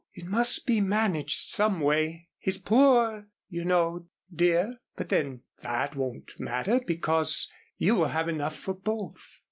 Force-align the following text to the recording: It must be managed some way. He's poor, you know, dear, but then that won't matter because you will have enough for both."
It 0.15 0.25
must 0.25 0.65
be 0.65 0.81
managed 0.81 1.49
some 1.51 1.79
way. 1.79 2.27
He's 2.39 2.57
poor, 2.57 3.27
you 3.49 3.63
know, 3.63 4.07
dear, 4.33 4.79
but 4.95 5.09
then 5.09 5.43
that 5.61 5.95
won't 5.95 6.39
matter 6.39 6.79
because 6.79 7.51
you 7.77 7.93
will 7.93 8.07
have 8.07 8.27
enough 8.27 8.55
for 8.55 8.73
both." 8.73 9.37